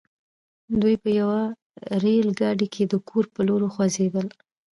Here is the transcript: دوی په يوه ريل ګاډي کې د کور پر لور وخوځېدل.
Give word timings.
دوی 0.81 0.95
په 1.03 1.09
يوه 1.19 1.41
ريل 2.03 2.27
ګاډي 2.39 2.67
کې 2.73 2.83
د 2.87 2.93
کور 3.07 3.25
پر 3.33 3.41
لور 3.47 3.61
وخوځېدل. 3.63 4.27